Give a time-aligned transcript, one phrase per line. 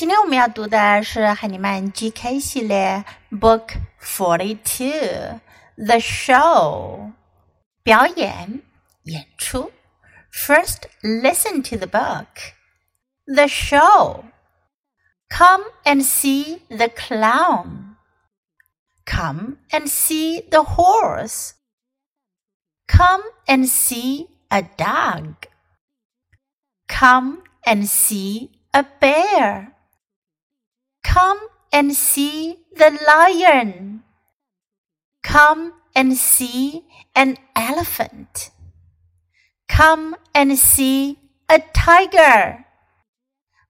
[0.00, 5.40] 今天我们要读的是海尼曼 GK 系列 Book Forty Two
[5.74, 7.12] The Show
[7.82, 8.60] 表演
[9.04, 9.72] 演出。
[10.30, 12.26] First, listen to the book.
[13.24, 14.24] The show.
[15.30, 17.96] Come and see the clown.
[19.06, 21.54] Come and see the horse.
[22.86, 25.46] Come and see a dog.
[26.86, 29.72] Come and see a bear.
[31.10, 31.38] Come
[31.70, 34.02] and see the lion.
[35.22, 38.50] Come and see an elephant.
[39.68, 41.18] Come and see
[41.48, 42.64] a tiger.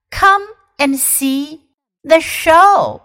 [0.09, 0.43] Come
[0.77, 1.61] and see
[2.03, 3.01] the show.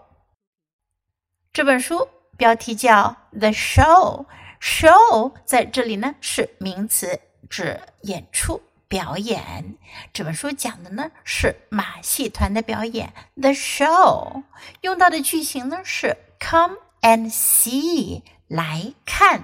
[1.51, 7.19] 这本书标题叫《The Show》，show 在这里呢是名词，
[7.49, 8.61] 指演出。
[8.87, 9.75] 表演
[10.13, 14.43] 这本书讲的呢是马戏团的表演，the show。
[14.81, 19.43] 用到的句型呢是 come and see，来看，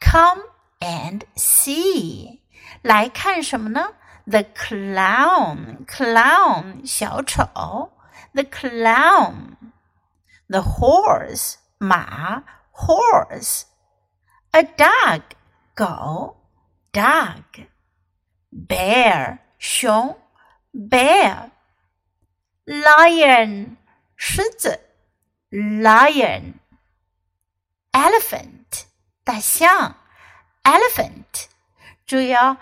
[0.00, 0.42] come
[0.80, 2.40] and see，
[2.82, 3.94] 来看什么呢？
[4.26, 7.90] The clown，clown 小丑，
[8.34, 12.42] the clown，the horse 马，
[12.72, 15.22] horse，a dog
[15.74, 16.36] 狗，
[16.92, 17.66] dog。
[18.55, 20.17] Bear 熊
[20.73, 21.51] ，bear
[22.65, 23.75] lion
[24.15, 24.79] 狮子
[25.51, 26.53] ，lion
[27.91, 28.85] elephant
[29.25, 29.97] 大象
[30.63, 31.47] ，elephant
[32.07, 32.57] 注意哦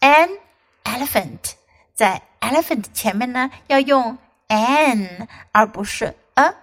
[0.00, 0.38] ，an
[0.84, 1.52] elephant
[1.92, 4.16] 在 elephant 前面呢要用
[4.48, 6.54] an 而不是 a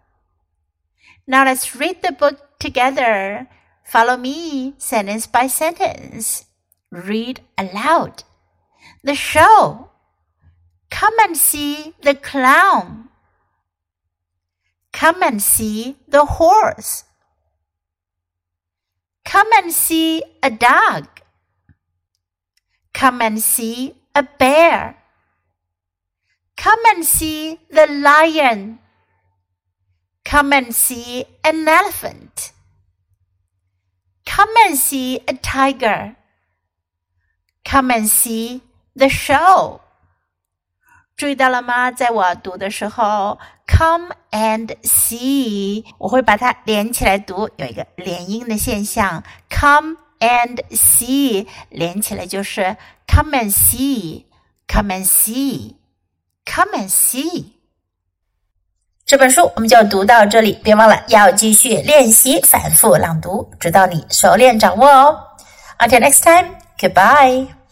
[1.25, 3.49] Now let's read the book together.
[3.85, 6.45] Follow me sentence by sentence.
[6.91, 8.23] Read aloud.
[9.03, 9.91] The show.
[10.91, 13.09] Come and see the clown.
[14.93, 17.05] Come and see the horse.
[19.25, 21.07] Come and see a dog.
[22.95, 24.97] Come and see a bear.
[26.57, 28.79] Come and see the lion.
[30.25, 32.53] Come and see an elephant.
[34.27, 36.17] Come and see a tiger.
[37.65, 38.63] Come and see
[38.97, 39.81] the show.
[41.17, 41.91] 注意到了吗？
[41.91, 43.39] 在我读的时候
[43.76, 49.24] ，come and see，我会把它连起来读，有一个连音的现象。
[49.50, 57.46] come and see 连起来就是 come and see，come and see，come and see。
[59.06, 65.20] 这本书我们就读到这里，别忘了要继续练习反复朗读，直到你熟练掌握哦。
[65.80, 67.63] Until next time, goodbye.